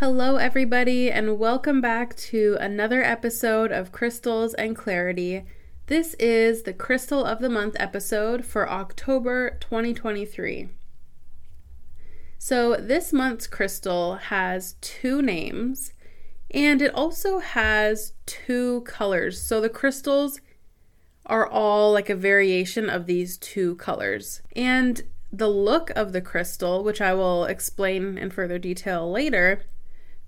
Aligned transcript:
Hello, 0.00 0.36
everybody, 0.36 1.10
and 1.10 1.38
welcome 1.38 1.82
back 1.82 2.16
to 2.16 2.56
another 2.58 3.02
episode 3.02 3.70
of 3.70 3.92
Crystals 3.92 4.54
and 4.54 4.74
Clarity. 4.74 5.44
This 5.88 6.14
is 6.14 6.62
the 6.62 6.72
Crystal 6.72 7.22
of 7.22 7.40
the 7.40 7.50
Month 7.50 7.76
episode 7.78 8.46
for 8.46 8.66
October 8.66 9.58
2023. 9.60 10.70
So, 12.38 12.76
this 12.76 13.12
month's 13.12 13.46
crystal 13.46 14.14
has 14.14 14.76
two 14.80 15.20
names 15.20 15.92
and 16.50 16.80
it 16.80 16.94
also 16.94 17.40
has 17.40 18.14
two 18.24 18.80
colors. 18.86 19.38
So, 19.42 19.60
the 19.60 19.68
crystals 19.68 20.40
are 21.26 21.46
all 21.46 21.92
like 21.92 22.08
a 22.08 22.14
variation 22.14 22.88
of 22.88 23.04
these 23.04 23.36
two 23.36 23.74
colors. 23.74 24.40
And 24.56 25.02
the 25.30 25.48
look 25.50 25.90
of 25.90 26.12
the 26.12 26.22
crystal, 26.22 26.82
which 26.82 27.02
I 27.02 27.12
will 27.12 27.44
explain 27.44 28.16
in 28.16 28.30
further 28.30 28.58
detail 28.58 29.10
later, 29.12 29.62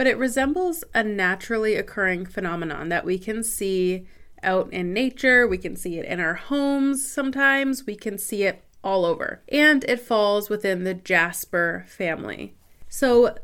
but 0.00 0.06
it 0.06 0.16
resembles 0.16 0.82
a 0.94 1.02
naturally 1.02 1.74
occurring 1.74 2.24
phenomenon 2.24 2.88
that 2.88 3.04
we 3.04 3.18
can 3.18 3.42
see 3.42 4.06
out 4.42 4.72
in 4.72 4.94
nature, 4.94 5.46
we 5.46 5.58
can 5.58 5.76
see 5.76 5.98
it 5.98 6.06
in 6.06 6.18
our 6.18 6.32
homes 6.32 7.06
sometimes, 7.06 7.84
we 7.84 7.94
can 7.94 8.16
see 8.16 8.44
it 8.44 8.64
all 8.82 9.04
over. 9.04 9.42
And 9.50 9.84
it 9.84 10.00
falls 10.00 10.48
within 10.48 10.84
the 10.84 10.94
jasper 10.94 11.84
family. 11.86 12.54
So 12.88 13.36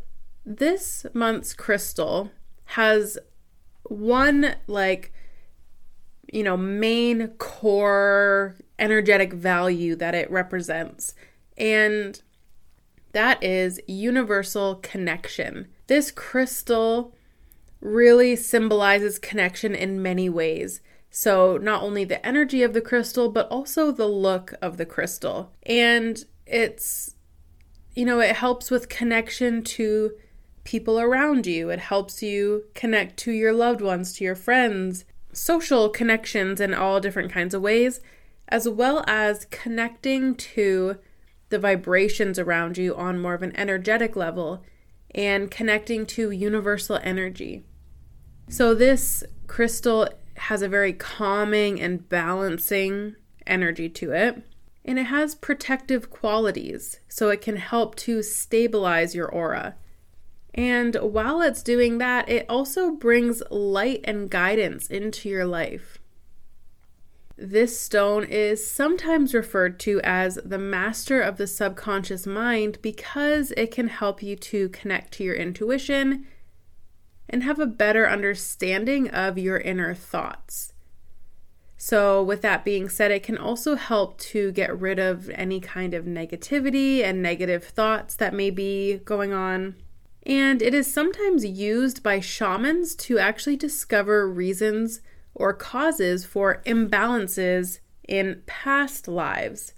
this 0.47 1.05
month's 1.13 1.53
crystal 1.53 2.31
has 2.65 3.19
one 3.83 4.55
like 4.67 5.13
you 6.33 6.43
know 6.43 6.57
main 6.57 7.29
core 7.37 8.57
energetic 8.79 9.35
value 9.35 9.95
that 9.95 10.15
it 10.15 10.31
represents 10.31 11.15
and 11.59 12.23
that 13.13 13.45
is 13.45 13.79
universal 13.87 14.77
connection 14.77 15.69
this 15.87 16.11
crystal 16.11 17.15
really 17.81 18.37
symbolizes 18.37 19.19
connection 19.19 19.75
in 19.75 20.03
many 20.03 20.29
ways. 20.29 20.81
So, 21.11 21.56
not 21.56 21.83
only 21.83 22.05
the 22.05 22.25
energy 22.27 22.62
of 22.62 22.75
the 22.75 22.81
crystal, 22.81 23.31
but 23.31 23.48
also 23.48 23.91
the 23.91 24.09
look 24.09 24.55
of 24.61 24.77
the 24.77 24.84
crystal. 24.84 25.53
And 25.62 26.23
it's, 26.47 27.14
you 27.95 28.05
know, 28.05 28.20
it 28.20 28.37
helps 28.37 28.70
with 28.70 28.89
connection 28.89 29.62
to 29.62 30.12
people 30.64 31.01
around 31.01 31.47
you. 31.47 31.70
It 31.70 31.79
helps 31.79 32.23
you 32.23 32.64
connect 32.75 33.17
to 33.19 33.33
your 33.33 33.53
loved 33.53 33.81
ones, 33.81 34.12
to 34.14 34.25
your 34.25 34.34
friends, 34.34 35.05
social 35.33 35.89
connections 35.89 36.61
in 36.61 36.75
all 36.75 37.01
different 37.01 37.33
kinds 37.33 37.55
of 37.55 37.62
ways, 37.62 38.01
as 38.48 38.69
well 38.69 39.05
as 39.07 39.47
connecting 39.47 40.34
to 40.34 40.98
the 41.48 41.59
vibrations 41.59 42.39
around 42.39 42.77
you 42.77 42.95
on 42.95 43.19
more 43.19 43.34
of 43.34 43.42
an 43.42 43.57
energetic 43.57 44.17
level 44.17 44.62
and 45.15 45.51
connecting 45.51 46.07
to 46.07 46.31
universal 46.31 46.99
energy. 47.03 47.65
So, 48.49 48.75
this 48.75 49.25
crystal 49.47 50.09
has 50.37 50.63
a 50.63 50.69
very 50.69 50.93
calming 50.93 51.81
and 51.81 52.09
balancing 52.09 53.17
energy 53.47 53.89
to 53.89 54.13
it, 54.13 54.43
and 54.85 54.98
it 54.98 55.05
has 55.05 55.35
protective 55.35 56.11
qualities, 56.11 57.01
so 57.09 57.31
it 57.31 57.41
can 57.41 57.57
help 57.57 57.97
to 57.97 58.23
stabilize 58.23 59.15
your 59.15 59.29
aura. 59.29 59.77
And 60.55 60.95
while 60.97 61.43
it's 61.43 61.63
doing 61.63 61.98
that, 61.98 62.29
it 62.29 62.47
also 62.48 62.93
brings 62.93 63.43
light 63.51 64.01
and 64.05 64.30
guidance 64.30 64.89
into 64.89 65.29
your 65.29 65.45
life. 65.45 65.98
This 67.39 67.79
stone 67.79 68.24
is 68.24 68.69
sometimes 68.69 69.35
referred 69.35 69.79
to 69.80 70.01
as 70.02 70.39
the 70.42 70.58
master 70.58 71.20
of 71.20 71.36
the 71.36 71.47
subconscious 71.47 72.27
mind 72.27 72.79
because 72.80 73.52
it 73.58 73.70
can 73.70 73.89
help 73.89 74.23
you 74.23 74.36
to 74.36 74.70
connect 74.70 75.13
to 75.14 75.24
your 75.24 75.35
intuition 75.35 76.27
and 77.29 77.42
have 77.42 77.58
a 77.58 77.67
better 77.67 78.08
understanding 78.08 79.11
of 79.11 79.36
your 79.36 79.58
inner 79.58 79.95
thoughts. 79.95 80.73
So, 81.77 82.23
with 82.23 82.41
that 82.41 82.64
being 82.64 82.89
said, 82.89 83.11
it 83.11 83.23
can 83.23 83.36
also 83.36 83.74
help 83.74 84.18
to 84.18 84.51
get 84.53 84.79
rid 84.79 84.98
of 84.98 85.29
any 85.30 85.61
kind 85.61 85.92
of 85.92 86.07
negativity 86.07 87.03
and 87.03 87.20
negative 87.20 87.64
thoughts 87.64 88.17
that 88.17 88.33
may 88.33 88.48
be 88.48 88.97
going 89.05 89.35
on. 89.35 89.77
And 90.24 90.63
it 90.63 90.73
is 90.73 90.92
sometimes 90.92 91.45
used 91.45 92.03
by 92.03 92.20
shamans 92.20 92.95
to 92.97 93.18
actually 93.18 93.57
discover 93.57 94.27
reasons 94.27 95.03
or 95.36 95.52
causes 95.52 96.24
for 96.24 96.63
imbalances 96.67 97.79
in 98.08 98.42
past 98.47 99.07
lives. 99.07 99.74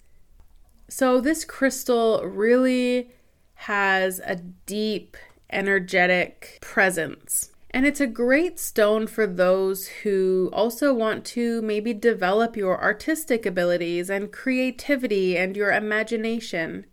So, 0.88 1.20
this 1.20 1.44
crystal 1.44 2.22
really 2.24 3.10
has 3.54 4.20
a 4.24 4.36
deep 4.36 5.16
energetic 5.50 6.58
presence. 6.62 7.50
And 7.70 7.84
it's 7.84 8.00
a 8.00 8.06
great 8.06 8.58
stone 8.58 9.06
for 9.06 9.26
those 9.26 9.88
who 9.88 10.48
also 10.52 10.94
want 10.94 11.24
to 11.26 11.60
maybe 11.60 11.92
develop 11.92 12.56
your 12.56 12.82
artistic 12.82 13.44
abilities 13.44 14.08
and 14.08 14.32
creativity 14.32 15.36
and 15.36 15.56
your 15.56 15.72
imagination. 15.72 16.86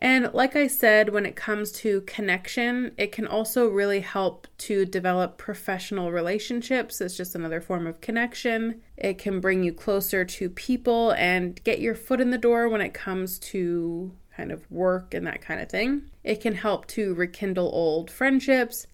And 0.00 0.32
like 0.32 0.54
I 0.54 0.68
said, 0.68 1.08
when 1.08 1.26
it 1.26 1.34
comes 1.34 1.72
to 1.72 2.02
connection, 2.02 2.92
it 2.96 3.10
can 3.10 3.26
also 3.26 3.68
really 3.68 4.00
help 4.00 4.46
to 4.58 4.84
develop 4.84 5.38
professional 5.38 6.12
relationships. 6.12 7.00
It's 7.00 7.16
just 7.16 7.34
another 7.34 7.60
form 7.60 7.86
of 7.86 8.00
connection. 8.00 8.80
It 8.96 9.18
can 9.18 9.40
bring 9.40 9.64
you 9.64 9.72
closer 9.72 10.24
to 10.24 10.50
people 10.50 11.10
and 11.12 11.62
get 11.64 11.80
your 11.80 11.96
foot 11.96 12.20
in 12.20 12.30
the 12.30 12.38
door 12.38 12.68
when 12.68 12.80
it 12.80 12.94
comes 12.94 13.40
to 13.40 14.12
kind 14.36 14.52
of 14.52 14.70
work 14.70 15.14
and 15.14 15.26
that 15.26 15.42
kind 15.42 15.60
of 15.60 15.68
thing. 15.68 16.02
It 16.22 16.40
can 16.40 16.54
help 16.54 16.86
to 16.88 17.14
rekindle 17.14 17.68
old 17.68 18.08
friendships, 18.08 18.86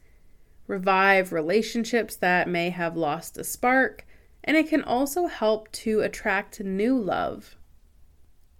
revive 0.67 1.33
relationships 1.33 2.17
that 2.17 2.49
may 2.49 2.71
have 2.71 2.97
lost 2.97 3.37
a 3.37 3.45
spark, 3.45 4.07
and 4.43 4.57
it 4.57 4.71
can 4.71 4.83
also 4.83 5.27
help 5.27 5.71
to 5.73 6.01
attract 6.01 6.61
new 6.61 6.99
love. 6.99 7.57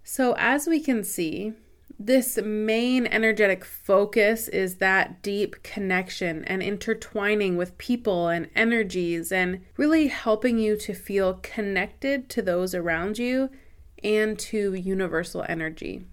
So, 0.03 0.35
as 0.37 0.67
we 0.67 0.79
can 0.79 1.03
see, 1.03 1.53
this 1.97 2.37
main 2.37 3.07
energetic 3.07 3.63
focus 3.63 4.47
is 4.49 4.75
that 4.75 5.21
deep 5.21 5.63
connection 5.63 6.43
and 6.45 6.61
intertwining 6.61 7.55
with 7.55 7.77
people 7.77 8.27
and 8.27 8.49
energies, 8.55 9.31
and 9.31 9.61
really 9.77 10.07
helping 10.07 10.57
you 10.57 10.75
to 10.77 10.93
feel 10.93 11.39
connected 11.41 12.29
to 12.29 12.41
those 12.41 12.75
around 12.75 13.17
you 13.17 13.49
and 14.03 14.37
to 14.37 14.73
universal 14.73 15.45
energy. 15.47 16.05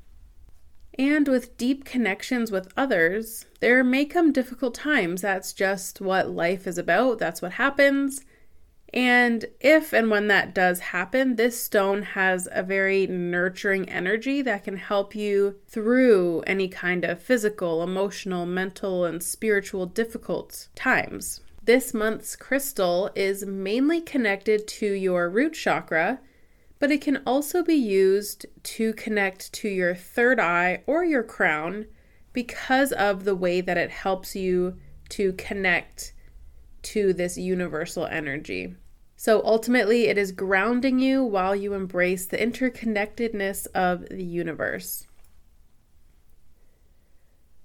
And 0.98 1.26
with 1.26 1.56
deep 1.56 1.84
connections 1.84 2.50
with 2.52 2.72
others, 2.76 3.46
there 3.60 3.82
may 3.82 4.04
come 4.04 4.30
difficult 4.30 4.74
times. 4.74 5.22
That's 5.22 5.52
just 5.52 6.00
what 6.00 6.30
life 6.30 6.66
is 6.66 6.78
about, 6.78 7.18
that's 7.18 7.42
what 7.42 7.52
happens. 7.52 8.24
And 8.94 9.46
if 9.58 9.94
and 9.94 10.10
when 10.10 10.26
that 10.28 10.54
does 10.54 10.80
happen, 10.80 11.36
this 11.36 11.58
stone 11.58 12.02
has 12.02 12.46
a 12.52 12.62
very 12.62 13.06
nurturing 13.06 13.88
energy 13.88 14.42
that 14.42 14.64
can 14.64 14.76
help 14.76 15.14
you 15.14 15.56
through 15.66 16.42
any 16.46 16.68
kind 16.68 17.02
of 17.04 17.22
physical, 17.22 17.82
emotional, 17.82 18.44
mental, 18.44 19.06
and 19.06 19.22
spiritual 19.22 19.86
difficult 19.86 20.68
times. 20.74 21.40
This 21.64 21.94
month's 21.94 22.36
crystal 22.36 23.08
is 23.14 23.46
mainly 23.46 24.00
connected 24.02 24.68
to 24.68 24.92
your 24.92 25.30
root 25.30 25.54
chakra, 25.54 26.20
but 26.78 26.90
it 26.90 27.00
can 27.00 27.22
also 27.24 27.62
be 27.62 27.74
used 27.74 28.44
to 28.64 28.92
connect 28.92 29.52
to 29.54 29.68
your 29.68 29.94
third 29.94 30.38
eye 30.38 30.82
or 30.86 31.02
your 31.02 31.22
crown 31.22 31.86
because 32.34 32.92
of 32.92 33.24
the 33.24 33.36
way 33.36 33.62
that 33.62 33.78
it 33.78 33.90
helps 33.90 34.36
you 34.36 34.76
to 35.10 35.32
connect 35.34 36.12
to 36.82 37.12
this 37.12 37.38
universal 37.38 38.06
energy. 38.06 38.74
So 39.22 39.40
ultimately, 39.44 40.08
it 40.08 40.18
is 40.18 40.32
grounding 40.32 40.98
you 40.98 41.22
while 41.22 41.54
you 41.54 41.74
embrace 41.74 42.26
the 42.26 42.38
interconnectedness 42.38 43.68
of 43.68 44.08
the 44.08 44.24
universe. 44.24 45.06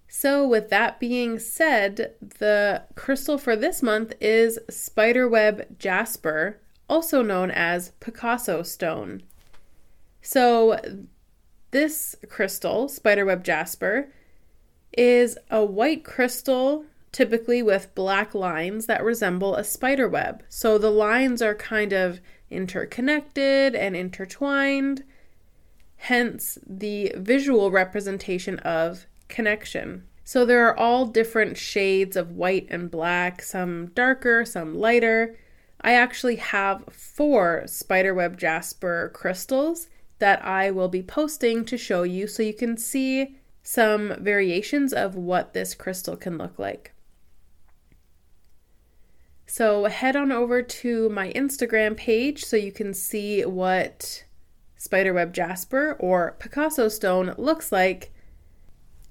So, 0.08 0.48
with 0.48 0.70
that 0.70 1.00
being 1.00 1.40
said, 1.40 2.14
the 2.38 2.84
crystal 2.94 3.40
for 3.40 3.56
this 3.56 3.82
month 3.82 4.14
is 4.22 4.60
spiderweb 4.70 5.80
jasper, 5.80 6.60
also 6.88 7.24
known 7.24 7.50
as 7.50 7.90
Picasso 8.02 8.62
stone. 8.62 9.24
So, 10.22 10.80
this 11.72 12.16
crystal, 12.30 12.88
spiderweb 12.88 13.44
jasper, 13.44 14.14
is 14.96 15.40
a 15.50 15.66
white 15.66 16.04
crystal 16.04 16.86
typically 17.18 17.64
with 17.64 17.96
black 17.96 18.36
lines 18.36 18.86
that 18.86 19.04
resemble 19.04 19.56
a 19.56 19.64
spider 19.64 20.08
web. 20.08 20.44
So 20.50 20.78
the 20.78 20.92
lines 20.92 21.42
are 21.42 21.56
kind 21.56 21.92
of 21.92 22.22
interconnected 22.52 23.74
and 23.74 23.96
intertwined, 23.96 25.04
hence 25.96 26.60
the 26.64 27.12
visual 27.16 27.72
representation 27.72 28.60
of 28.60 29.08
connection. 29.30 30.04
So 30.26 30.46
there 30.46 30.68
are 30.68 30.78
all 30.78 31.08
different 31.08 31.58
shades 31.58 32.16
of 32.16 32.34
white 32.34 32.68
and 32.70 32.92
black, 32.92 33.42
some 33.42 33.88
darker, 33.96 34.46
some 34.46 34.78
lighter. 34.78 35.36
I 35.82 35.94
actually 35.94 36.36
have 36.36 36.84
four 36.92 37.64
spiderweb 37.66 38.38
jasper 38.38 39.10
crystals 39.16 39.88
that 40.20 40.46
I 40.46 40.70
will 40.70 40.88
be 40.88 41.02
posting 41.02 41.66
to 41.66 41.80
show 41.80 42.04
you 42.04 42.28
so 42.28 42.44
you 42.44 42.54
can 42.54 42.78
see 42.78 43.38
some 43.64 44.14
variations 44.24 44.94
of 44.94 45.16
what 45.16 45.56
this 45.56 45.74
crystal 45.74 46.16
can 46.16 46.38
look 46.38 46.60
like. 46.60 46.94
So 49.50 49.86
head 49.86 50.18
on 50.18 50.32
over 50.32 50.62
to 50.62 51.10
my 51.10 51.32
Instagram 51.32 51.96
page 51.96 52.44
so 52.44 52.58
you 52.58 52.74
can 52.74 52.94
see 52.94 53.46
what 53.46 54.26
spiderweb 54.76 55.34
jasper 55.34 55.96
or 56.00 56.36
Picasso 56.38 56.90
stone 56.90 57.34
looks 57.38 57.72
like. 57.72 58.12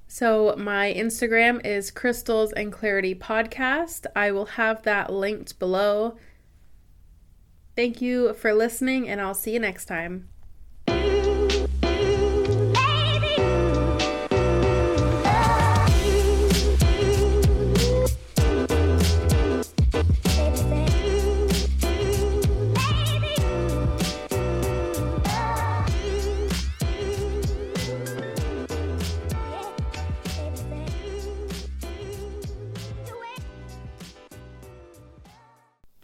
So 0.07 0.55
my 0.57 0.95
Instagram 0.97 1.65
is 1.65 1.91
Crystals 1.91 2.53
and 2.53 2.71
Clarity 2.71 3.15
Podcast. 3.15 4.07
I 4.15 4.31
will 4.31 4.47
have 4.47 4.83
that 4.83 5.11
linked 5.11 5.59
below. 5.59 6.17
Thank 7.75 8.01
you 8.01 8.35
for 8.35 8.55
listening, 8.55 9.09
and 9.09 9.21
I'll 9.21 9.35
see 9.35 9.55
you 9.55 9.61
next 9.61 9.87
time. 9.87 10.29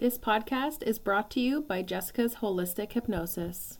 This 0.02 0.18
podcast 0.18 0.82
is 0.82 0.98
brought 0.98 1.30
to 1.30 1.40
you 1.40 1.60
by 1.62 1.82
Jessica's 1.82 2.34
Holistic 2.42 2.90
Hypnosis. 2.90 3.70